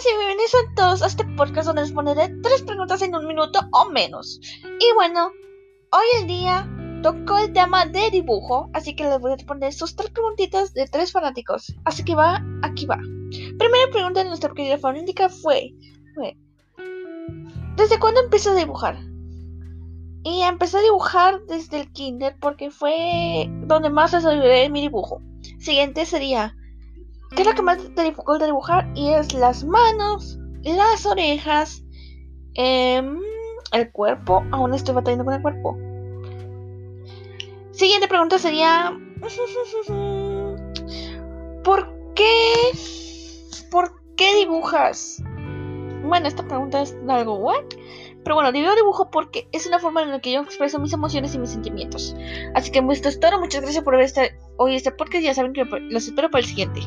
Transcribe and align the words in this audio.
sean 0.00 0.74
todos 0.74 1.02
a 1.02 1.06
este 1.06 1.24
podcast 1.36 1.66
donde 1.66 1.82
les 1.82 1.92
pondré 1.92 2.28
tres 2.42 2.62
preguntas 2.62 3.02
en 3.02 3.14
un 3.14 3.26
minuto 3.26 3.60
o 3.72 3.90
menos. 3.90 4.40
Y 4.64 4.94
bueno, 4.94 5.30
hoy 5.92 6.20
en 6.20 6.26
día 6.26 6.68
tocó 7.02 7.38
el 7.38 7.52
tema 7.52 7.86
de 7.86 8.10
dibujo, 8.10 8.70
así 8.72 8.94
que 8.94 9.04
les 9.04 9.20
voy 9.20 9.32
a 9.32 9.36
responder 9.36 9.72
sus 9.72 9.96
tres 9.96 10.10
preguntitas 10.10 10.72
de 10.74 10.86
tres 10.86 11.12
fanáticos. 11.12 11.74
Así 11.84 12.04
que 12.04 12.14
va, 12.14 12.42
aquí 12.62 12.86
va. 12.86 12.98
Primera 13.58 13.90
pregunta 13.92 14.22
de 14.22 14.28
nuestra 14.28 14.52
querida 14.52 14.78
fanática 14.78 15.28
fue, 15.28 15.72
fue 16.14 16.36
¿Desde 17.76 17.98
cuándo 17.98 18.20
empezó 18.20 18.50
a 18.50 18.56
dibujar? 18.56 18.98
Y 20.22 20.42
empecé 20.42 20.78
a 20.78 20.82
dibujar 20.82 21.40
desde 21.46 21.80
el 21.80 21.92
kinder 21.92 22.36
porque 22.40 22.70
fue 22.70 23.48
donde 23.62 23.88
más 23.88 24.12
desarrollé 24.12 24.68
mi 24.68 24.82
dibujo. 24.82 25.22
Siguiente 25.58 26.04
sería, 26.04 26.54
¿qué 27.34 27.42
es 27.42 27.48
lo 27.48 27.54
que 27.54 27.62
más 27.62 27.78
te 27.94 28.02
dificulta 28.02 28.46
dibujar? 28.46 28.90
Y 28.94 29.10
es 29.10 29.34
las 29.34 29.64
manos, 29.64 30.38
las 30.62 31.06
orejas, 31.06 31.82
em, 32.54 33.18
el 33.72 33.90
cuerpo. 33.92 34.44
Aún 34.50 34.74
estoy 34.74 34.94
batallando 34.94 35.24
con 35.24 35.34
el 35.34 35.42
cuerpo. 35.42 35.76
Siguiente 37.72 38.08
pregunta 38.08 38.38
sería, 38.38 38.98
¿por 41.64 41.88
qué? 42.14 42.52
¿Por 43.70 44.02
qué 44.16 44.34
dibujas? 44.36 45.22
Bueno, 46.02 46.28
esta 46.28 46.46
pregunta 46.46 46.82
es 46.82 46.96
algo 47.08 47.36
what? 47.36 47.64
Pero 48.22 48.34
bueno, 48.34 48.52
yo 48.52 48.74
dibujo 48.74 49.10
porque 49.10 49.48
es 49.52 49.66
una 49.66 49.78
forma 49.78 50.02
en 50.02 50.10
la 50.10 50.20
que 50.20 50.32
yo 50.32 50.42
expreso 50.42 50.78
mis 50.78 50.92
emociones 50.92 51.34
y 51.34 51.38
mis 51.38 51.50
sentimientos. 51.50 52.14
Así 52.54 52.70
que 52.70 52.84
esto 52.90 53.08
es 53.08 53.18
todo. 53.18 53.38
Muchas 53.38 53.62
gracias 53.62 53.82
por 53.82 53.96
ver 53.96 54.04
este, 54.04 54.36
hoy 54.56 54.76
este 54.76 54.90
podcast. 54.90 55.24
Ya 55.24 55.34
saben 55.34 55.52
que 55.52 55.64
los 55.64 56.06
espero 56.06 56.30
para 56.30 56.42
el 56.42 56.48
siguiente. 56.48 56.80